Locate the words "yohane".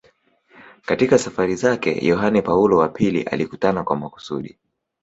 2.07-2.41